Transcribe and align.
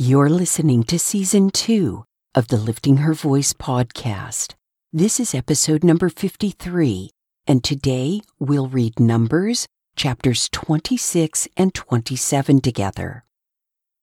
You're 0.00 0.28
listening 0.28 0.84
to 0.84 0.96
season 0.96 1.50
two 1.50 2.04
of 2.32 2.46
the 2.46 2.56
Lifting 2.56 2.98
Her 2.98 3.14
Voice 3.14 3.52
podcast. 3.52 4.54
This 4.92 5.18
is 5.18 5.34
episode 5.34 5.82
number 5.82 6.08
53, 6.08 7.10
and 7.48 7.64
today 7.64 8.20
we'll 8.38 8.68
read 8.68 9.00
Numbers 9.00 9.66
chapters 9.96 10.48
26 10.50 11.48
and 11.56 11.74
27 11.74 12.60
together. 12.60 13.24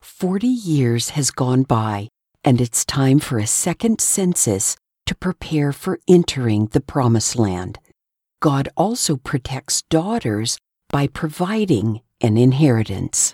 Forty 0.01 0.49
years 0.49 1.11
has 1.11 1.31
gone 1.31 1.63
by, 1.63 2.09
and 2.43 2.59
it's 2.59 2.83
time 2.83 3.19
for 3.19 3.37
a 3.37 3.47
second 3.47 4.01
census 4.01 4.75
to 5.05 5.15
prepare 5.15 5.71
for 5.71 6.01
entering 6.09 6.65
the 6.73 6.81
Promised 6.81 7.37
Land. 7.37 7.79
God 8.41 8.67
also 8.75 9.15
protects 9.15 9.83
daughters 9.83 10.57
by 10.89 11.07
providing 11.07 12.01
an 12.19 12.35
inheritance. 12.35 13.33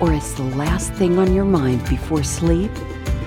or 0.00 0.12
as 0.14 0.34
the 0.34 0.42
last 0.56 0.92
thing 0.94 1.18
on 1.18 1.34
your 1.34 1.44
mind 1.44 1.86
before 1.88 2.22
sleep, 2.22 2.70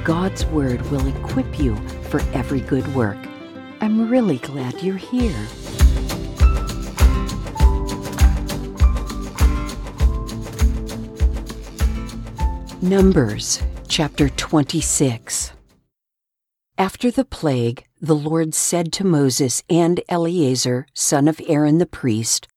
God's 0.04 0.46
Word 0.48 0.82
will 0.90 1.08
equip 1.08 1.60
you 1.60 1.76
for 2.10 2.20
every 2.34 2.62
good 2.62 2.88
work. 2.96 3.18
I'm 3.80 4.10
really 4.10 4.40
glad 4.40 4.82
you're 4.82 4.98
here. 4.98 5.48
Numbers 12.82 13.62
chapter 13.88 14.28
26. 14.30 15.54
After 16.78 17.12
the 17.12 17.24
plague, 17.24 17.86
the 18.02 18.16
Lord 18.16 18.56
said 18.56 18.92
to 18.94 19.06
Moses 19.06 19.64
and 19.70 20.02
Eleazar, 20.10 20.88
son 20.94 21.28
of 21.28 21.40
Aaron 21.48 21.78
the 21.78 21.86
priest, 21.86 22.48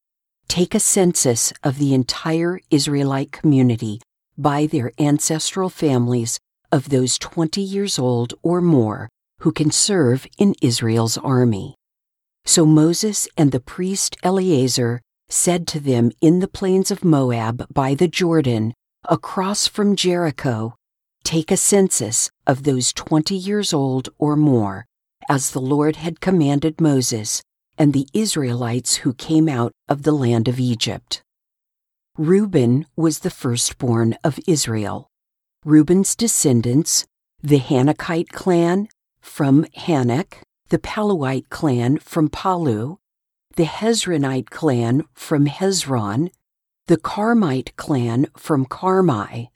Take 0.48 0.74
a 0.74 0.80
census 0.80 1.52
of 1.62 1.78
the 1.78 1.92
entire 1.92 2.60
Israelite 2.70 3.30
community 3.30 4.00
by 4.36 4.66
their 4.66 4.92
ancestral 4.98 5.68
families 5.70 6.38
of 6.72 6.88
those 6.88 7.18
20 7.18 7.60
years 7.60 7.98
old 7.98 8.34
or 8.42 8.60
more 8.60 9.08
who 9.40 9.52
can 9.52 9.70
serve 9.70 10.26
in 10.38 10.54
Israel's 10.60 11.18
army. 11.18 11.74
So 12.44 12.64
Moses 12.64 13.28
and 13.36 13.52
the 13.52 13.60
priest 13.60 14.16
Eleazar 14.22 15.00
said 15.28 15.66
to 15.68 15.80
them 15.80 16.10
in 16.20 16.38
the 16.38 16.48
plains 16.48 16.90
of 16.90 17.04
Moab 17.04 17.66
by 17.72 17.94
the 17.94 18.08
Jordan, 18.08 18.72
across 19.08 19.66
from 19.66 19.96
Jericho, 19.96 20.74
Take 21.24 21.50
a 21.50 21.56
census 21.56 22.30
of 22.46 22.62
those 22.62 22.92
20 22.92 23.34
years 23.34 23.72
old 23.72 24.08
or 24.16 24.36
more, 24.36 24.86
as 25.28 25.50
the 25.50 25.60
Lord 25.60 25.96
had 25.96 26.20
commanded 26.20 26.80
Moses 26.80 27.42
and 27.76 27.92
the 27.92 28.06
Israelites 28.14 28.96
who 28.96 29.12
came 29.12 29.48
out 29.48 29.72
of 29.88 30.04
the 30.04 30.12
land 30.12 30.46
of 30.46 30.60
Egypt. 30.60 31.22
Reuben 32.18 32.86
was 32.96 33.18
the 33.18 33.28
firstborn 33.28 34.16
of 34.24 34.40
Israel. 34.46 35.10
Reuben's 35.66 36.16
descendants, 36.16 37.04
the 37.42 37.58
Hanokite 37.58 38.30
clan 38.30 38.88
from 39.20 39.66
Hanok, 39.76 40.38
the 40.70 40.78
Palluite 40.78 41.50
clan 41.50 41.98
from 41.98 42.30
Pallu, 42.30 42.96
the 43.56 43.66
Hezronite 43.66 44.48
clan 44.48 45.02
from 45.12 45.44
Hezron, 45.44 46.30
the 46.86 46.96
Carmite 46.96 47.76
clan 47.76 48.28
from 48.34 48.64
Carmi. 48.64 49.48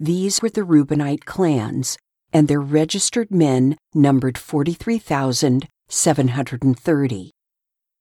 These 0.00 0.40
were 0.40 0.48
the 0.48 0.64
Reubenite 0.64 1.26
clans, 1.26 1.98
and 2.32 2.48
their 2.48 2.62
registered 2.62 3.30
men 3.30 3.76
numbered 3.92 4.38
43,730. 4.38 7.30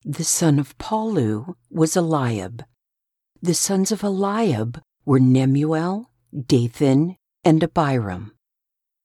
The 0.06 0.24
son 0.24 0.60
of 0.60 0.78
Pallu 0.78 1.56
was 1.70 1.98
Eliab. 1.98 2.64
The 3.46 3.54
sons 3.54 3.92
of 3.92 4.04
Eliab 4.04 4.82
were 5.06 5.20
Nemuel, 5.20 6.08
Dathan, 6.34 7.16
and 7.44 7.64
Abiram. 7.64 8.32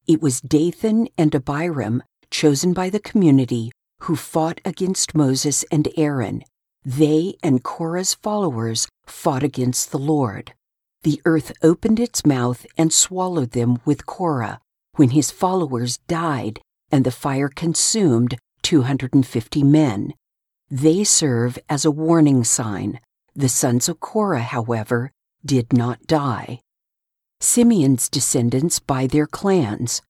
It 0.06 0.22
was 0.22 0.40
Dathan 0.40 1.08
and 1.18 1.34
Abiram, 1.34 2.02
chosen 2.30 2.72
by 2.72 2.88
the 2.88 3.00
community, 3.00 3.70
who 4.04 4.16
fought 4.16 4.62
against 4.64 5.14
Moses 5.14 5.62
and 5.70 5.88
Aaron. 5.94 6.42
They 6.82 7.34
and 7.42 7.62
Korah's 7.62 8.14
followers 8.14 8.88
fought 9.04 9.42
against 9.42 9.90
the 9.90 9.98
Lord. 9.98 10.54
The 11.02 11.20
earth 11.26 11.52
opened 11.62 12.00
its 12.00 12.24
mouth 12.24 12.64
and 12.78 12.94
swallowed 12.94 13.50
them 13.50 13.76
with 13.84 14.06
Korah 14.06 14.58
when 14.96 15.10
his 15.10 15.30
followers 15.30 15.98
died 16.08 16.62
and 16.90 17.04
the 17.04 17.10
fire 17.10 17.50
consumed 17.50 18.38
250 18.62 19.62
men. 19.64 20.14
They 20.70 21.04
serve 21.04 21.58
as 21.68 21.84
a 21.84 21.90
warning 21.90 22.42
sign. 22.44 23.00
The 23.34 23.48
sons 23.48 23.88
of 23.88 24.00
Korah, 24.00 24.42
however, 24.42 25.12
did 25.44 25.72
not 25.72 26.06
die. 26.06 26.60
Simeon's 27.41 28.08
descendants 28.08 28.80
by 28.80 29.06
their 29.06 29.26
clans 29.26 30.02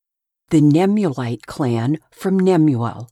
the 0.51 0.61
Nemuelite 0.61 1.47
clan 1.47 1.99
from 2.11 2.39
Nemuel, 2.41 3.09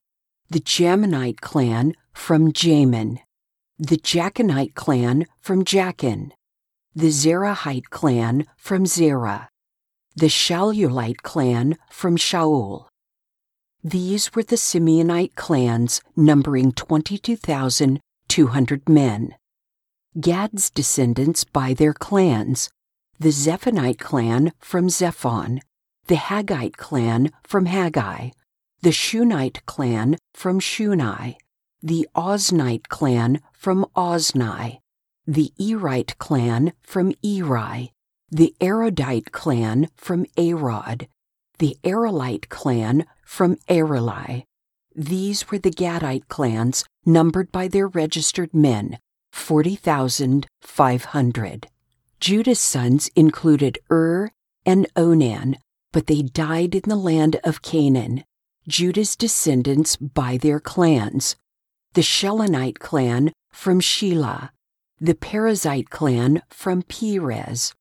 the 0.50 0.58
Jaminite 0.58 1.40
clan 1.40 1.94
from 2.12 2.52
Jamin, 2.52 3.20
the 3.78 3.96
Jachinite 3.96 4.74
clan 4.74 5.24
from 5.40 5.64
Jachin, 5.64 6.32
the 6.96 7.10
Zerahite 7.10 7.90
clan 7.90 8.44
from 8.56 8.86
Zerah, 8.86 9.48
the 10.16 10.26
Shaulite 10.26 11.22
clan 11.22 11.78
from 11.88 12.16
Shaul. 12.16 12.88
These 13.84 14.34
were 14.34 14.42
the 14.42 14.56
Simeonite 14.56 15.36
clans 15.36 16.00
numbering 16.16 16.72
22,200 16.72 18.88
men. 18.88 19.36
Gad's 20.20 20.70
descendants 20.70 21.44
by 21.44 21.74
their 21.74 21.92
clans. 21.92 22.70
The 23.20 23.30
Zephonite 23.30 23.98
clan 23.98 24.52
from 24.58 24.88
Zephon, 24.88 25.60
the 26.06 26.16
Haggite 26.16 26.76
clan 26.76 27.30
from 27.44 27.66
Haggai, 27.66 28.30
the 28.80 28.90
Shunite 28.90 29.64
clan 29.66 30.16
from 30.34 30.58
Shunai, 30.58 31.36
the 31.82 32.08
Oznite 32.16 32.88
clan 32.88 33.40
from 33.52 33.86
Ozni, 33.94 34.78
the 35.26 35.52
Erite 35.60 36.18
clan 36.18 36.72
from 36.82 37.12
Eri, 37.22 37.92
the 38.30 38.54
Arodite 38.60 39.30
clan 39.30 39.88
from 39.94 40.24
Arod, 40.36 41.06
the 41.58 41.76
Arelite 41.84 42.48
clan 42.48 43.04
from 43.24 43.56
Areli. 43.68 44.44
These 44.96 45.50
were 45.50 45.58
the 45.58 45.70
Gadite 45.70 46.26
clans 46.28 46.84
numbered 47.06 47.52
by 47.52 47.68
their 47.68 47.86
registered 47.86 48.52
men, 48.52 48.98
40,500. 49.32 51.68
Judah's 52.20 52.58
sons 52.58 53.08
included 53.14 53.78
Ur 53.90 54.30
and 54.66 54.86
Onan, 54.96 55.56
but 55.92 56.06
they 56.06 56.22
died 56.22 56.74
in 56.74 56.82
the 56.86 56.96
land 56.96 57.36
of 57.44 57.62
Canaan. 57.62 58.24
Judah's 58.66 59.14
descendants 59.16 59.96
by 59.96 60.36
their 60.36 60.60
clans. 60.60 61.36
The 61.94 62.02
Shilonite 62.02 62.78
clan 62.78 63.32
from 63.50 63.80
Shelah, 63.80 64.50
the 65.00 65.14
Perezite 65.14 65.88
clan 65.90 66.42
from 66.50 66.82
Perez, 66.82 67.74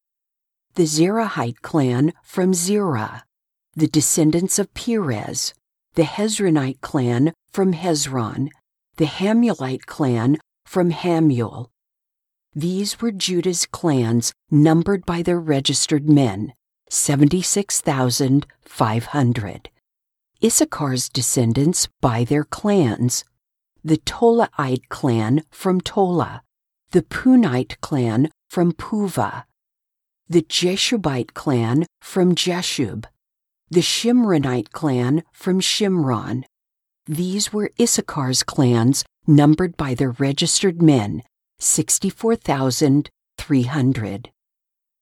the 0.75 0.83
Zerahite 0.83 1.61
clan 1.61 2.13
from 2.23 2.53
Zerah, 2.53 3.23
the 3.75 3.87
descendants 3.87 4.59
of 4.59 4.73
Perez, 4.73 5.53
the 5.95 6.03
Hezronite 6.03 6.79
clan 6.81 7.33
from 7.51 7.73
Hezron, 7.73 8.49
the 8.97 9.05
Hamulite 9.05 9.87
clan 9.87 10.37
from 10.67 10.91
Hamul, 10.91 11.69
these 12.53 12.99
were 12.99 13.11
Judah's 13.11 13.65
clans 13.67 14.33
numbered 14.49 15.05
by 15.05 15.21
their 15.21 15.39
registered 15.39 16.09
men, 16.09 16.53
76,500. 16.89 19.69
Issachar's 20.41 21.09
descendants 21.09 21.87
by 22.01 22.23
their 22.23 22.43
clans, 22.43 23.23
the 23.83 23.97
Tolaite 23.97 24.89
clan 24.89 25.43
from 25.51 25.79
Tola, 25.81 26.41
the 26.91 27.03
Punite 27.03 27.79
clan 27.79 28.29
from 28.49 28.71
Puvah, 28.73 29.43
the 30.27 30.41
Jashubite 30.41 31.33
clan 31.33 31.85
from 32.01 32.33
Jashub, 32.35 33.05
the 33.69 33.81
Shimronite 33.81 34.71
clan 34.71 35.23
from 35.31 35.61
Shimron. 35.61 36.43
These 37.05 37.53
were 37.53 37.71
Issachar's 37.77 38.43
clans 38.43 39.05
numbered 39.27 39.77
by 39.77 39.93
their 39.93 40.11
registered 40.11 40.81
men, 40.81 41.21
64,300. 41.59 44.31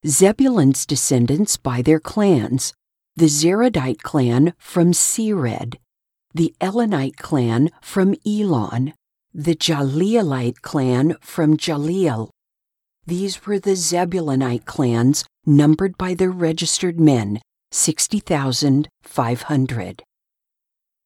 Zebulun's 0.06 0.84
descendants 0.84 1.56
by 1.56 1.80
their 1.82 2.00
clans 2.00 2.74
the 3.18 3.28
Seredite 3.28 4.02
clan 4.02 4.52
from 4.58 4.92
Sered, 4.92 5.76
the 6.34 6.54
Elonite 6.60 7.16
clan 7.16 7.70
from 7.80 8.14
Elon, 8.26 8.92
the 9.32 9.54
Jahleelite 9.54 10.60
clan 10.60 11.16
from 11.22 11.56
Jahleel. 11.56 12.28
These 13.06 13.46
were 13.46 13.58
the 13.58 13.74
Zebulunite 13.74 14.66
clans 14.66 15.24
numbered 15.46 15.96
by 15.96 16.12
their 16.12 16.30
registered 16.30 17.00
men, 17.00 17.40
60,500. 17.70 20.02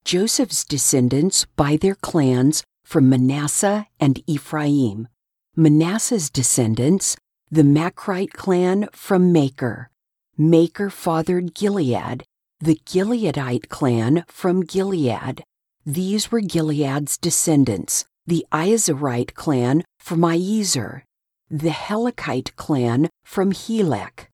Joseph's 0.04 0.64
descendants 0.64 1.46
by 1.56 1.76
their 1.76 1.94
clans 1.94 2.64
from 2.90 3.08
Manasseh 3.08 3.86
and 4.00 4.20
Ephraim. 4.26 5.06
Manasseh's 5.54 6.28
descendants, 6.28 7.16
the 7.48 7.62
Machite 7.62 8.32
clan 8.32 8.88
from 8.90 9.32
Machir, 9.32 9.90
Machir 10.36 10.90
fathered 10.90 11.54
Gilead, 11.54 12.24
the 12.58 12.80
Gileadite 12.84 13.68
clan 13.68 14.24
from 14.26 14.64
Gilead. 14.64 15.44
These 15.86 16.32
were 16.32 16.40
Gilead's 16.40 17.16
descendants, 17.16 18.06
the 18.26 18.44
Iezerite 18.50 19.34
clan 19.34 19.84
from 20.00 20.22
Iezer, 20.22 21.02
the 21.48 21.70
Helekite 21.70 22.56
clan 22.56 23.08
from 23.22 23.52
Helek, 23.52 24.26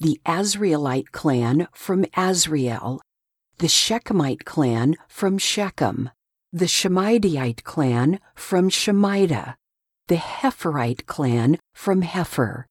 the 0.00 0.18
Asrielite 0.24 1.12
clan 1.12 1.68
from 1.74 2.06
Asriel, 2.16 3.00
the 3.58 3.66
Shechemite 3.66 4.46
clan 4.46 4.96
from 5.08 5.36
Shechem, 5.36 6.08
the 6.52 6.66
Shemidite 6.66 7.64
clan 7.64 8.20
from 8.34 8.68
Shemida, 8.70 9.56
the 10.06 10.16
Hepherite 10.16 11.06
clan 11.06 11.58
from 11.74 12.02
Hepher. 12.02 12.64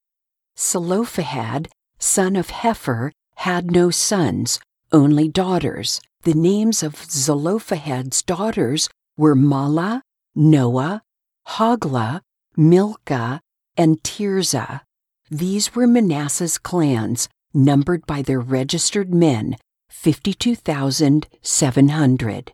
Zelophehad, 0.58 1.70
son 2.00 2.36
of 2.36 2.48
Hepher, 2.48 3.12
had 3.36 3.70
no 3.70 3.92
sons, 3.92 4.60
only 4.92 5.28
daughters. 5.28 6.02
The 6.24 6.34
names 6.34 6.82
of 6.82 6.96
Zelophehad's 6.96 8.24
daughters 8.24 8.90
were 9.16 9.36
Mahlah, 9.36 10.02
Noah, 10.36 11.04
Hoglah, 11.48 12.22
Milcah, 12.56 13.42
and 13.78 14.02
Tirzah. 14.02 14.82
These 15.30 15.76
were 15.76 15.86
Manasseh's 15.86 16.58
clans, 16.58 17.30
numbered 17.54 18.08
by 18.08 18.24
their 18.24 18.40
registered 18.40 19.14
men, 19.14 19.58
52,700. 19.90 22.54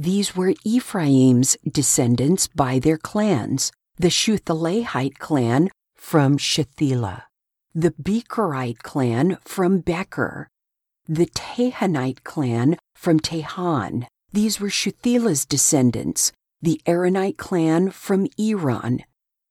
These 0.00 0.36
were 0.36 0.54
Ephraim's 0.64 1.56
descendants 1.68 2.46
by 2.46 2.78
their 2.78 2.98
clans, 2.98 3.72
the 3.96 4.10
Shuthelahite 4.10 5.18
clan 5.18 5.70
from 5.96 6.38
Shuthelah, 6.38 7.24
the 7.74 7.92
Becherite 8.00 8.84
clan 8.84 9.38
from 9.44 9.80
Becher, 9.80 10.46
the 11.08 11.26
Tahanite 11.26 12.22
clan 12.22 12.76
from 12.94 13.18
Tahan. 13.18 14.06
These 14.32 14.60
were 14.60 14.70
Shuthelah's 14.70 15.44
descendants, 15.44 16.30
the 16.62 16.80
Eranite 16.86 17.36
clan 17.36 17.90
from 17.90 18.28
Eran. 18.38 19.02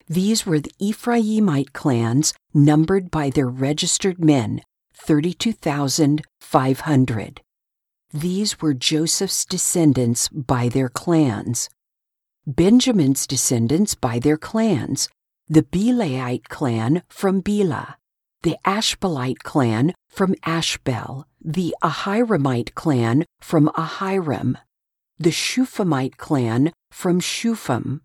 These 0.08 0.46
were 0.46 0.60
the 0.60 0.72
Ephraimite 0.80 1.74
clans 1.74 2.32
numbered 2.54 3.10
by 3.10 3.28
their 3.28 3.48
registered 3.48 4.24
men, 4.24 4.62
32,500. 4.94 7.42
These 8.12 8.60
were 8.60 8.72
Joseph's 8.72 9.44
descendants 9.44 10.28
by 10.28 10.68
their 10.68 10.88
clans. 10.88 11.68
Benjamin's 12.46 13.26
descendants 13.26 13.94
by 13.94 14.18
their 14.18 14.38
clans, 14.38 15.10
the 15.46 15.62
Belahite 15.62 16.48
clan 16.48 17.02
from 17.08 17.40
Bela, 17.40 17.98
the 18.42 18.56
Ashbelite 18.64 19.40
clan 19.40 19.94
from 20.08 20.34
Ashbel, 20.44 21.26
the 21.44 21.74
Ahiramite 21.82 22.74
clan 22.74 23.26
from 23.40 23.68
Ahiram, 23.76 24.56
the 25.18 25.30
Shuphamite 25.30 26.16
clan 26.16 26.72
from 26.90 27.20
Shupham, 27.20 28.00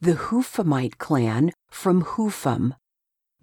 the 0.00 0.14
Huphamite 0.14 0.98
clan 0.98 1.52
from 1.70 2.02
Hupham, 2.02 2.74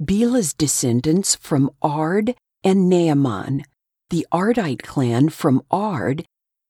Bela's 0.04 0.54
descendants 0.54 1.36
from 1.36 1.70
Ard 1.82 2.36
and 2.64 2.88
Naaman, 2.90 3.66
the 4.10 4.26
Ardite 4.32 4.84
clan 4.84 5.28
from 5.30 5.62
Ard, 5.70 6.26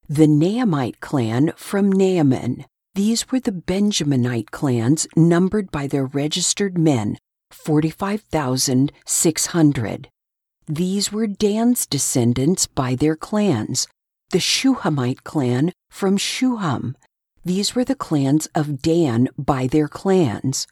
the 0.09 0.25
Naamite 0.25 0.99
clan 0.99 1.53
from 1.55 1.91
Naaman. 1.91 2.65
These 2.95 3.31
were 3.31 3.39
the 3.39 3.51
Benjaminite 3.51 4.49
clans 4.49 5.05
numbered 5.15 5.69
by 5.69 5.85
their 5.85 6.05
registered 6.05 6.79
men, 6.79 7.19
45,600. 7.51 10.09
These 10.67 11.11
were 11.11 11.27
Dan's 11.27 11.85
descendants 11.85 12.65
by 12.65 12.95
their 12.95 13.15
clans, 13.15 13.87
the 14.31 14.39
Shuhamite 14.39 15.23
clan 15.23 15.71
from 15.91 16.17
Shuham. 16.17 16.95
These 17.45 17.75
were 17.75 17.85
the 17.85 17.95
clans 17.95 18.47
of 18.55 18.81
Dan 18.81 19.29
by 19.37 19.67
their 19.67 19.87
clans. 19.87 20.65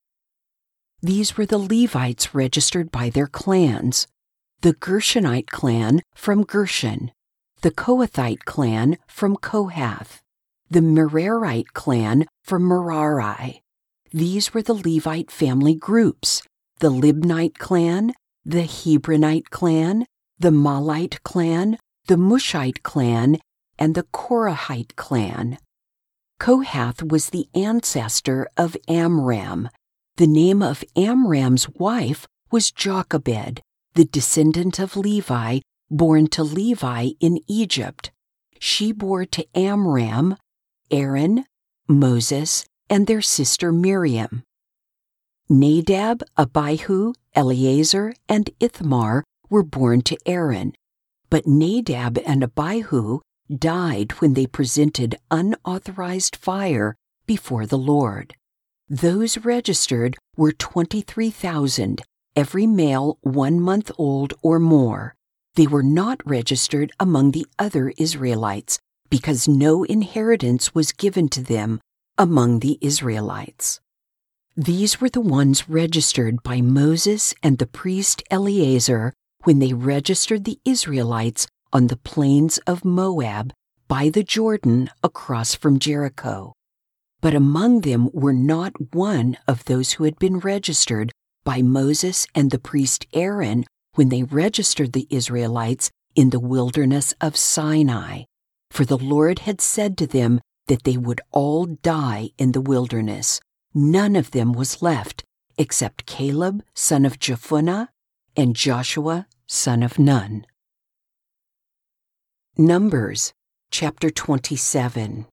These 1.03 1.37
were 1.37 1.47
the 1.47 1.59
Levites 1.59 2.35
registered 2.35 2.93
by 2.93 3.11
their 3.11 3.27
clans 3.27 4.07
the 4.63 4.75
Gershonite 4.75 5.47
clan 5.47 6.03
from 6.15 6.45
Gershon, 6.45 7.13
the 7.63 7.71
Kohathite 7.71 8.45
clan 8.45 8.99
from 9.07 9.37
Kohath, 9.37 10.20
the 10.71 10.81
Merarite 10.81 11.73
clan 11.73 12.27
from 12.45 12.67
Merari. 12.67 13.61
These 14.13 14.55
were 14.55 14.63
the 14.63 14.75
Levite 14.75 15.31
family 15.31 15.75
groups 15.75 16.43
the 16.79 16.91
Libnite 16.91 17.59
clan, 17.59 18.15
the 18.45 18.63
Hebronite 18.63 19.51
clan, 19.51 20.07
the 20.39 20.51
Mahlite 20.51 21.23
clan, 21.25 21.77
the 22.07 22.17
Mushite 22.17 22.83
clan, 22.83 23.37
and 23.79 23.95
the 23.95 24.05
Korahite 24.15 24.97
clan. 24.97 25.59
Kohath 26.39 27.03
was 27.03 27.29
the 27.29 27.49
ancestor 27.55 28.49
of 28.57 28.79
Amram. 28.89 29.69
The 30.17 30.27
name 30.27 30.63
of 30.63 30.83
Amram's 30.97 31.69
wife 31.69 32.27
was 32.51 32.71
Jochebed, 32.71 33.61
the 33.93 34.07
descendant 34.07 34.79
of 34.79 34.97
Levi, 34.97 35.59
born 35.91 36.29
to 36.29 36.43
Levi 36.43 37.11
in 37.21 37.41
Egypt. 37.47 38.11
She 38.59 38.93
bore 38.93 39.27
to 39.27 39.47
Amram, 39.55 40.37
Aaron, 40.91 41.45
Moses, 41.89 42.65
and 42.89 43.07
their 43.07 43.23
sister 43.23 43.73
Miriam. 43.73 44.43
Nadab, 45.49 46.23
Abihu, 46.37 47.13
Eleazar, 47.35 48.15
and 48.29 48.51
Ithamar 48.61 49.25
were 49.49 49.63
born 49.63 50.03
to 50.03 50.17
Aaron, 50.27 50.73
but 51.29 51.47
Nadab 51.47 52.19
and 52.27 52.43
Abihu 52.43 53.21
died 53.55 54.13
when 54.21 54.35
they 54.35 54.47
presented 54.47 55.17
unauthorized 55.31 56.37
fire 56.37 56.97
before 57.27 57.67
the 57.67 57.79
Lord. 57.79 58.35
Those 58.89 59.39
registered 59.39 60.17
were 60.37 60.53
23,000, 60.53 62.03
every 62.35 62.67
male 62.67 63.19
one 63.23 63.61
month 63.61 63.93
old 63.99 64.35
or 64.43 64.59
more. 64.59 65.15
They 65.55 65.67
were 65.67 65.83
not 65.83 66.21
registered 66.25 66.93
among 66.99 67.31
the 67.31 67.47
other 67.59 67.93
Israelites 67.97 68.79
because 69.11 69.49
no 69.49 69.85
inheritance 69.85 70.75
was 70.75 70.93
given 70.93 71.29
to 71.29 71.43
them 71.43 71.81
among 72.17 72.61
the 72.61 72.79
Israelites. 72.81 73.81
These 74.57 75.01
were 75.01 75.09
the 75.09 75.21
ones 75.21 75.69
registered 75.69 76.43
by 76.43 76.61
Moses 76.61 77.35
and 77.43 77.59
the 77.59 77.67
priest 77.67 78.23
Eleazar 78.31 79.13
when 79.45 79.59
they 79.59 79.73
registered 79.73 80.45
the 80.45 80.59
Israelites 80.65 81.47
on 81.73 81.87
the 81.87 81.97
plains 81.97 82.59
of 82.67 82.85
Moab 82.85 83.53
by 83.89 84.09
the 84.09 84.23
Jordan 84.23 84.91
across 85.03 85.55
from 85.55 85.79
Jericho. 85.79 86.53
But 87.21 87.35
among 87.35 87.81
them 87.83 88.11
were 88.13 88.33
not 88.33 88.95
one 88.95 89.37
of 89.47 89.65
those 89.65 89.93
who 89.93 90.05
had 90.05 90.19
been 90.19 90.39
registered 90.39 91.13
by 91.45 91.63
Moses 91.63 92.27
and 92.35 92.51
the 92.51 92.59
priest 92.59 93.07
Aaron 93.13 93.65
when 93.95 94.09
they 94.09 94.23
registered 94.23 94.93
the 94.93 95.07
Israelites 95.11 95.91
in 96.15 96.31
the 96.31 96.41
wilderness 96.41 97.15
of 97.21 97.37
Sinai. 97.37 98.25
For 98.71 98.85
the 98.85 98.99
Lord 98.99 99.41
had 99.41 99.61
said 99.61 99.99
to 99.99 100.07
them 100.07 100.41
that 100.67 100.85
they 100.85 100.97
would 100.97 101.21
all 101.33 101.67
die 101.67 102.31
in 102.39 102.53
the 102.53 102.61
wilderness. 102.61 103.41
None 103.75 104.17
of 104.17 104.31
them 104.31 104.53
was 104.53 104.83
left 104.83 105.25
except 105.59 106.07
Caleb, 106.07 106.63
son 106.75 107.05
of 107.05 107.19
Jephunneh, 107.19 107.89
and 108.37 108.57
Joshua, 108.57 109.27
son 109.47 109.83
of 109.83 109.99
Nun. 109.99 110.47
Numbers 112.57 113.33
chapter 113.71 114.11
27 114.11 115.27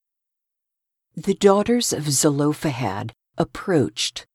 The 1.16 1.34
daughters 1.34 1.94
of 1.94 2.10
Zelophehad 2.10 3.14
approached. 3.38 4.26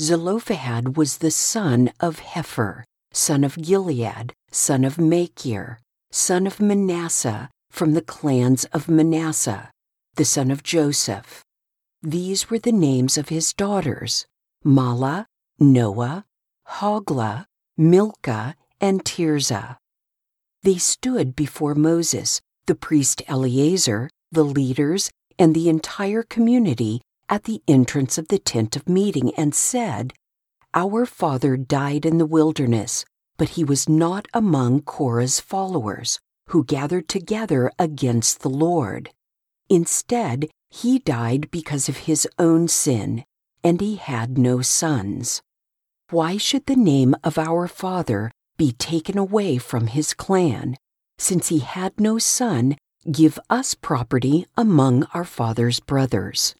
Zelophehad 0.00 0.96
was 0.96 1.18
the 1.18 1.30
son 1.30 1.92
of 2.00 2.20
Hepher, 2.20 2.84
son 3.12 3.44
of 3.44 3.56
Gilead, 3.56 4.32
son 4.50 4.84
of 4.84 4.98
Machir, 4.98 5.78
son 6.10 6.46
of 6.46 6.60
Manasseh, 6.60 7.48
from 7.76 7.92
the 7.92 8.00
clans 8.00 8.64
of 8.72 8.88
Manasseh, 8.88 9.70
the 10.14 10.24
son 10.24 10.50
of 10.50 10.62
Joseph. 10.62 11.44
These 12.02 12.48
were 12.48 12.58
the 12.58 12.72
names 12.72 13.18
of 13.18 13.28
his 13.28 13.52
daughters 13.52 14.24
Mahlah, 14.64 15.26
Noah, 15.58 16.24
Hoglah, 16.66 17.44
Milcah, 17.76 18.54
and 18.80 19.04
Tirzah. 19.04 19.76
They 20.62 20.78
stood 20.78 21.36
before 21.36 21.74
Moses, 21.74 22.40
the 22.64 22.74
priest 22.74 23.22
Eleazar, 23.28 24.08
the 24.32 24.44
leaders, 24.44 25.10
and 25.38 25.54
the 25.54 25.68
entire 25.68 26.22
community 26.22 27.02
at 27.28 27.44
the 27.44 27.62
entrance 27.68 28.16
of 28.16 28.28
the 28.28 28.38
tent 28.38 28.74
of 28.74 28.88
meeting 28.88 29.34
and 29.36 29.54
said, 29.54 30.14
Our 30.72 31.04
father 31.04 31.58
died 31.58 32.06
in 32.06 32.16
the 32.16 32.24
wilderness, 32.24 33.04
but 33.36 33.50
he 33.50 33.64
was 33.64 33.86
not 33.86 34.28
among 34.32 34.80
Korah's 34.80 35.40
followers, 35.40 36.20
who 36.48 36.64
gathered 36.64 37.08
together 37.08 37.70
against 37.78 38.40
the 38.40 38.50
Lord. 38.50 39.10
Instead, 39.68 40.48
he 40.70 40.98
died 40.98 41.50
because 41.50 41.88
of 41.88 41.98
his 42.08 42.28
own 42.38 42.68
sin, 42.68 43.24
and 43.64 43.80
he 43.80 43.96
had 43.96 44.38
no 44.38 44.62
sons. 44.62 45.42
Why 46.10 46.36
should 46.36 46.66
the 46.66 46.76
name 46.76 47.14
of 47.24 47.38
our 47.38 47.66
father 47.66 48.30
be 48.56 48.72
taken 48.72 49.18
away 49.18 49.58
from 49.58 49.88
his 49.88 50.14
clan. 50.14 50.76
Since 51.18 51.48
he 51.48 51.60
had 51.60 51.98
no 52.00 52.18
son, 52.18 52.76
give 53.10 53.38
us 53.48 53.74
property 53.74 54.46
among 54.56 55.04
our 55.14 55.24
father's 55.24 55.80
brothers. 55.80 56.54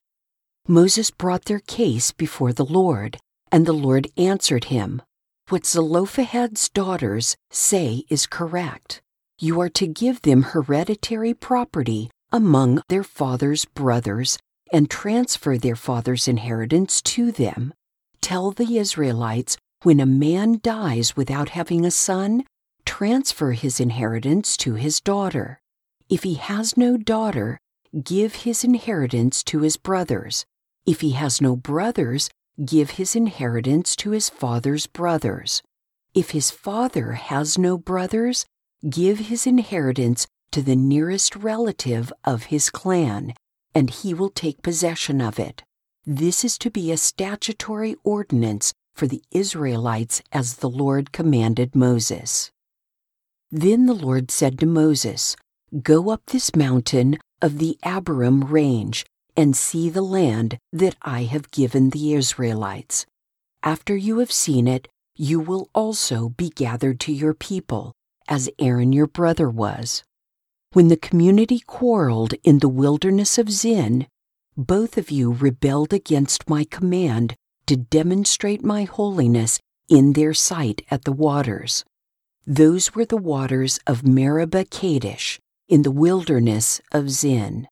Moses 0.67 1.11
brought 1.11 1.45
their 1.45 1.59
case 1.59 2.11
before 2.11 2.53
the 2.53 2.65
Lord, 2.65 3.17
and 3.51 3.65
the 3.65 3.73
Lord 3.73 4.07
answered 4.17 4.65
him, 4.65 5.01
What 5.49 5.65
Zelophehad's 5.65 6.69
daughters 6.69 7.35
say 7.49 8.03
is 8.09 8.27
correct. 8.27 9.01
You 9.39 9.61
are 9.61 9.69
to 9.69 9.85
give 9.85 10.23
them 10.23 10.41
hereditary 10.41 11.35
property 11.35 12.09
among 12.31 12.81
their 12.89 13.03
father's 13.03 13.65
brothers 13.65 14.39
and 14.73 14.89
transfer 14.89 15.59
their 15.59 15.75
father's 15.75 16.27
inheritance 16.27 17.03
to 17.03 17.31
them. 17.31 17.71
Tell 18.19 18.49
the 18.49 18.77
Israelites 18.79 19.55
when 19.83 19.99
a 19.99 20.07
man 20.07 20.59
dies 20.63 21.15
without 21.15 21.49
having 21.49 21.85
a 21.85 21.91
son, 21.91 22.45
transfer 22.83 23.51
his 23.51 23.79
inheritance 23.79 24.57
to 24.57 24.73
his 24.73 24.99
daughter. 24.99 25.59
If 26.09 26.23
he 26.23 26.33
has 26.33 26.75
no 26.75 26.97
daughter, 26.97 27.59
give 28.03 28.37
his 28.37 28.63
inheritance 28.63 29.43
to 29.43 29.59
his 29.59 29.77
brothers. 29.77 30.45
If 30.87 31.01
he 31.01 31.11
has 31.11 31.41
no 31.41 31.55
brothers, 31.55 32.31
give 32.65 32.91
his 32.91 33.15
inheritance 33.15 33.95
to 33.97 34.11
his 34.11 34.29
father's 34.29 34.87
brothers. 34.87 35.61
If 36.15 36.31
his 36.31 36.49
father 36.49 37.11
has 37.11 37.57
no 37.59 37.77
brothers, 37.77 38.47
give 38.89 39.19
his 39.19 39.47
inheritance 39.47 40.27
to 40.51 40.61
the 40.61 40.75
nearest 40.75 41.35
relative 41.35 42.11
of 42.23 42.43
his 42.43 42.69
clan, 42.69 43.33
and 43.73 43.89
he 43.89 44.13
will 44.13 44.29
take 44.29 44.61
possession 44.61 45.21
of 45.21 45.39
it. 45.39 45.63
This 46.05 46.43
is 46.43 46.57
to 46.59 46.69
be 46.69 46.91
a 46.91 46.97
statutory 46.97 47.95
ordinance 48.03 48.73
for 48.95 49.07
the 49.07 49.21
Israelites 49.31 50.21
as 50.31 50.55
the 50.55 50.69
Lord 50.69 51.11
commanded 51.11 51.75
Moses. 51.75 52.49
Then 53.51 53.85
the 53.85 53.93
Lord 53.93 54.31
said 54.31 54.59
to 54.59 54.65
Moses, 54.65 55.35
Go 55.83 56.09
up 56.09 56.21
this 56.27 56.55
mountain 56.55 57.17
of 57.41 57.59
the 57.59 57.77
Abarim 57.83 58.49
range 58.49 59.05
and 59.35 59.55
see 59.55 59.89
the 59.89 60.01
land 60.01 60.57
that 60.73 60.95
I 61.01 61.23
have 61.23 61.51
given 61.51 61.91
the 61.91 62.13
Israelites. 62.13 63.05
After 63.61 63.95
you 63.95 64.19
have 64.19 64.31
seen 64.31 64.67
it, 64.67 64.87
you 65.15 65.39
will 65.39 65.69
also 65.75 66.29
be 66.29 66.49
gathered 66.49 66.99
to 67.01 67.11
your 67.11 67.33
people, 67.33 67.93
as 68.27 68.49
Aaron 68.59 68.93
your 68.93 69.07
brother 69.07 69.49
was. 69.49 70.03
When 70.73 70.89
the 70.89 70.97
community 70.97 71.59
quarreled 71.59 72.33
in 72.43 72.59
the 72.59 72.69
wilderness 72.69 73.37
of 73.37 73.49
Zin, 73.49 74.07
both 74.55 74.97
of 74.97 75.11
you 75.11 75.33
rebelled 75.33 75.93
against 75.93 76.49
my 76.49 76.63
command 76.63 77.35
to 77.67 77.77
demonstrate 77.77 78.63
my 78.63 78.83
holiness 78.83 79.59
in 79.89 80.13
their 80.13 80.33
sight 80.33 80.81
at 80.89 81.05
the 81.05 81.11
waters. 81.11 81.85
Those 82.45 82.95
were 82.95 83.05
the 83.05 83.17
waters 83.17 83.79
of 83.85 84.07
Meribah 84.07 84.65
Kadesh 84.65 85.39
in 85.67 85.81
the 85.81 85.91
wilderness 85.91 86.81
of 86.91 87.09
Zin. 87.09 87.67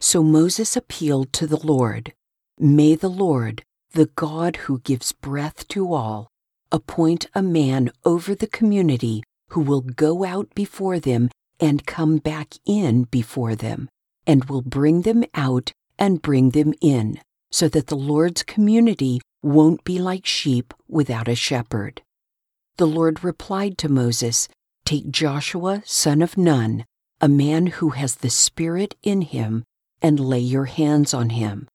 So 0.00 0.22
Moses 0.22 0.76
appealed 0.76 1.32
to 1.34 1.46
the 1.46 1.56
Lord 1.64 2.12
May 2.58 2.94
the 2.94 3.10
Lord, 3.10 3.64
the 3.92 4.06
God 4.06 4.56
who 4.56 4.80
gives 4.80 5.12
breath 5.12 5.68
to 5.68 5.92
all, 5.92 6.30
appoint 6.72 7.26
a 7.34 7.42
man 7.42 7.90
over 8.04 8.34
the 8.34 8.46
community 8.46 9.22
who 9.50 9.60
will 9.60 9.80
go 9.80 10.24
out 10.24 10.54
before 10.54 10.98
them 10.98 11.30
and 11.60 11.86
come 11.86 12.18
back 12.18 12.54
in 12.66 13.04
before 13.04 13.54
them, 13.54 13.88
and 14.26 14.44
will 14.46 14.62
bring 14.62 15.02
them 15.02 15.24
out 15.34 15.72
and 15.98 16.22
bring 16.22 16.50
them 16.50 16.74
in, 16.80 17.20
so 17.50 17.68
that 17.68 17.86
the 17.86 17.96
Lord's 17.96 18.42
community 18.42 19.20
won't 19.42 19.84
be 19.84 19.98
like 19.98 20.26
sheep 20.26 20.74
without 20.88 21.28
a 21.28 21.34
shepherd. 21.34 22.02
The 22.76 22.86
Lord 22.86 23.24
replied 23.24 23.78
to 23.78 23.88
Moses, 23.88 24.48
Take 24.84 25.10
Joshua, 25.10 25.82
son 25.86 26.20
of 26.20 26.36
Nun, 26.36 26.84
a 27.20 27.28
man 27.28 27.68
who 27.68 27.90
has 27.90 28.16
the 28.16 28.30
Spirit 28.30 28.94
in 29.02 29.22
him, 29.22 29.64
and 30.02 30.20
lay 30.20 30.40
your 30.40 30.66
hands 30.66 31.14
on 31.14 31.30
him. 31.30 31.68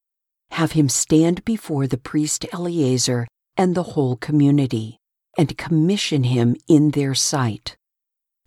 Have 0.52 0.74
him 0.74 0.90
stand 0.90 1.44
before 1.44 1.88
the 1.88 1.98
priest 1.98 2.46
Eleazar 2.54 3.28
and 3.58 3.74
the 3.74 3.84
whole 3.84 4.16
community, 4.18 5.00
and 5.38 5.58
commission 5.58 6.24
him 6.24 6.56
in 6.68 6.92
their 6.92 7.16
sight. 7.16 7.76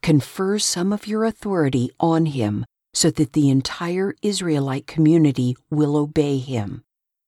Confer 0.02 0.58
some 0.58 0.92
of 0.92 1.06
your 1.06 1.24
authority 1.24 1.90
on 1.98 2.26
him 2.26 2.64
so 2.92 3.10
that 3.10 3.32
the 3.32 3.50
entire 3.50 4.14
Israelite 4.22 4.86
community 4.86 5.56
will 5.70 5.96
obey 5.96 6.38
him. 6.38 6.82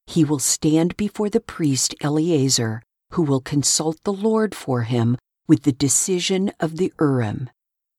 He 0.06 0.25
will 0.25 0.38
stand 0.38 0.96
before 0.96 1.28
the 1.28 1.40
priest 1.40 1.94
Eleazar, 2.00 2.82
who 3.12 3.22
will 3.22 3.40
consult 3.40 4.02
the 4.04 4.12
Lord 4.12 4.54
for 4.54 4.82
him 4.82 5.16
with 5.48 5.62
the 5.62 5.72
decision 5.72 6.52
of 6.60 6.76
the 6.76 6.92
Urim. 7.00 7.50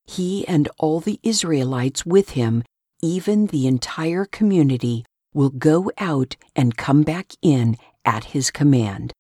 He 0.06 0.48
and 0.48 0.70
all 0.78 1.00
the 1.00 1.20
Israelites 1.24 2.06
with 2.06 2.32
him, 2.32 2.64
even 3.02 3.48
the 3.48 3.68
entire 3.68 4.26
community, 4.26 5.06
will 5.34 5.50
go 5.50 5.92
out 5.98 6.36
and 6.56 6.78
come 6.78 7.04
back 7.04 7.34
in 7.42 7.78
at 8.06 8.26
his 8.26 8.52
command. 8.52 9.12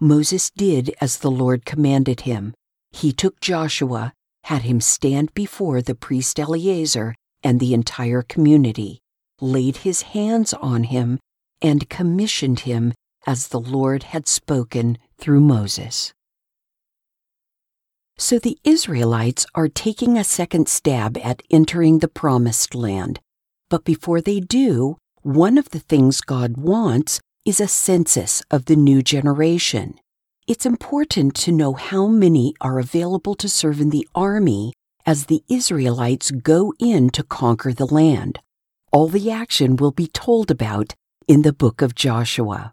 Moses 0.00 0.50
did 0.50 0.94
as 1.00 1.18
the 1.18 1.30
Lord 1.30 1.66
commanded 1.66 2.22
him. 2.22 2.54
He 2.90 3.12
took 3.12 3.38
Joshua, 3.40 4.14
had 4.44 4.62
him 4.62 4.80
stand 4.80 5.34
before 5.34 5.82
the 5.82 5.94
priest 5.94 6.40
Eleazar 6.40 7.14
and 7.42 7.60
the 7.60 7.74
entire 7.74 8.22
community, 8.22 9.00
laid 9.40 9.78
his 9.78 10.02
hands 10.02 10.54
on 10.54 10.84
him, 10.84 11.20
and 11.60 11.90
commissioned 11.90 12.60
him 12.60 12.94
as 13.26 13.48
the 13.48 13.60
Lord 13.60 14.04
had 14.04 14.26
spoken 14.26 14.96
through 15.18 15.40
Moses. 15.40 16.14
So 18.16 18.38
the 18.38 18.58
Israelites 18.64 19.46
are 19.54 19.68
taking 19.68 20.16
a 20.16 20.24
second 20.24 20.68
stab 20.68 21.18
at 21.18 21.42
entering 21.50 21.98
the 21.98 22.08
Promised 22.08 22.74
Land. 22.74 23.20
But 23.68 23.84
before 23.84 24.20
they 24.20 24.40
do, 24.40 24.96
one 25.22 25.58
of 25.58 25.70
the 25.70 25.78
things 25.78 26.20
God 26.22 26.56
wants 26.56 27.20
is 27.50 27.60
a 27.60 27.66
census 27.66 28.44
of 28.52 28.66
the 28.66 28.76
new 28.76 29.02
generation. 29.02 29.98
It's 30.46 30.64
important 30.64 31.34
to 31.42 31.50
know 31.50 31.72
how 31.72 32.06
many 32.06 32.54
are 32.60 32.78
available 32.78 33.34
to 33.34 33.48
serve 33.48 33.80
in 33.80 33.90
the 33.90 34.06
army 34.14 34.72
as 35.04 35.26
the 35.26 35.42
Israelites 35.48 36.30
go 36.30 36.72
in 36.78 37.10
to 37.10 37.24
conquer 37.24 37.72
the 37.72 37.92
land. 37.92 38.38
All 38.92 39.08
the 39.08 39.32
action 39.32 39.74
will 39.74 39.90
be 39.90 40.06
told 40.06 40.48
about 40.48 40.94
in 41.26 41.42
the 41.42 41.52
book 41.52 41.82
of 41.82 41.96
Joshua. 41.96 42.72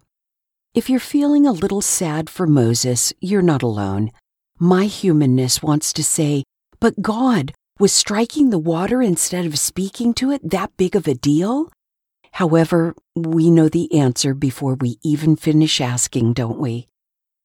If 0.76 0.92
you're 0.92 1.00
feeling 1.00 1.48
a 1.48 1.60
little 1.64 1.82
sad 1.82 2.30
for 2.30 2.46
Moses, 2.46 3.12
you're 3.20 3.42
not 3.42 3.64
alone. 3.64 4.12
My 4.60 4.86
humanness 4.86 5.64
wants 5.64 5.92
to 5.94 6.04
say, 6.04 6.44
but 6.80 7.02
God, 7.02 7.52
was 7.80 7.92
striking 7.92 8.52
the 8.52 8.60
water 8.60 9.02
instead 9.02 9.48
of 9.48 9.58
speaking 9.58 10.14
to 10.20 10.30
it 10.30 10.48
that 10.48 10.78
big 10.78 10.96
of 10.96 11.08
a 11.08 11.16
deal? 11.16 11.72
However, 12.34 12.96
we 13.16 13.50
know 13.50 13.70
the 13.70 13.94
answer 13.94 14.34
before 14.34 14.76
we 14.76 14.98
even 15.04 15.36
finish 15.36 15.82
asking, 15.82 16.34
don't 16.34 16.60
we? 16.60 16.88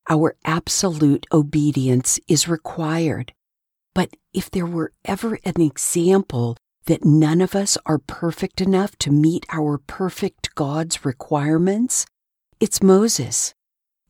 Our 0.08 0.36
absolute 0.44 1.26
obedience 1.32 2.18
is 2.28 2.48
required. 2.48 3.32
But 3.94 4.16
if 4.32 4.50
there 4.50 4.66
were 4.66 4.92
ever 5.04 5.38
an 5.44 5.60
example 5.60 6.56
that 6.86 7.04
none 7.04 7.40
of 7.40 7.54
us 7.54 7.78
are 7.86 7.98
perfect 7.98 8.60
enough 8.60 8.96
to 8.98 9.10
meet 9.10 9.46
our 9.50 9.78
perfect 9.78 10.54
God's 10.54 11.04
requirements, 11.04 12.06
it's 12.58 12.82
Moses. 12.82 13.54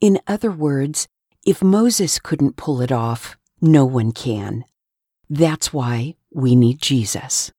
In 0.01 0.21
other 0.27 0.51
words, 0.51 1.07
if 1.45 1.63
Moses 1.63 2.19
couldn't 2.19 2.57
pull 2.57 2.81
it 2.81 2.93
off, 2.93 3.37
no 3.61 3.85
one 3.85 4.13
can. 4.13 4.65
That's 5.29 5.73
why 5.73 6.17
we 6.33 6.57
need 6.57 6.81
Jesus. 6.81 7.53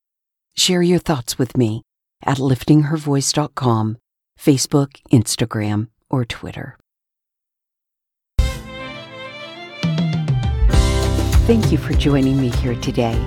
Share 0.55 0.82
your 0.82 1.00
thoughts 1.00 1.38
with 1.38 1.58
me 1.58 1.84
at 2.25 2.37
liftinghervoice.com, 2.37 3.97
Facebook, 4.39 5.01
Instagram, 5.11 5.87
or 6.09 6.25
Twitter. 6.25 6.77
Thank 11.45 11.73
you 11.73 11.77
for 11.77 11.93
joining 11.93 12.39
me 12.39 12.49
here 12.49 12.75
today. 12.75 13.19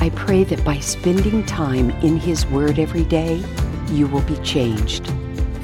I 0.00 0.10
pray 0.16 0.44
that 0.44 0.64
by 0.64 0.78
spending 0.78 1.44
time 1.44 1.90
in 2.02 2.16
His 2.16 2.46
Word 2.46 2.78
every 2.78 3.04
day, 3.04 3.44
you 3.90 4.06
will 4.06 4.22
be 4.22 4.36
changed. 4.38 5.06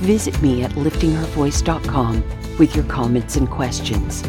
Visit 0.02 0.40
me 0.42 0.62
at 0.62 0.72
liftinghervoice.com 0.72 2.22
with 2.58 2.76
your 2.76 2.84
comments 2.84 3.36
and 3.36 3.48
questions. 3.48 4.22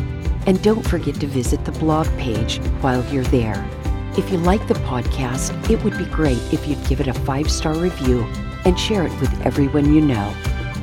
And 0.48 0.62
don't 0.64 0.88
forget 0.88 1.16
to 1.16 1.28
visit 1.28 1.66
the 1.66 1.74
blog 1.74 2.08
page 2.18 2.60
while 2.80 3.04
you're 3.12 3.24
there. 3.26 3.70
If 4.18 4.32
you 4.32 4.38
like 4.38 4.66
the 4.70 4.76
podcast, 4.76 5.70
it 5.70 5.84
would 5.84 5.98
be 5.98 6.06
great 6.06 6.42
if 6.54 6.66
you'd 6.68 6.88
give 6.88 7.02
it 7.02 7.08
a 7.08 7.14
five 7.14 7.52
star 7.52 7.74
review 7.76 8.26
and 8.66 8.80
share 8.80 9.06
it 9.06 9.22
with 9.22 9.46
everyone 9.46 9.94
you 9.94 10.02
know. 10.02 10.34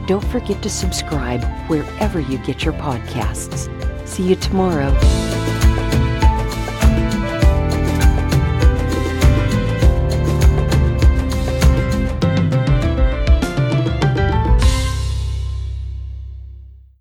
Don't 0.07 0.25
forget 0.25 0.63
to 0.63 0.71
subscribe 0.71 1.45
wherever 1.69 2.21
you 2.21 2.39
get 2.39 2.65
your 2.65 2.75
podcasts. 2.75 3.69
See 4.09 4.23
you 4.23 4.37
tomorrow. 4.37 4.91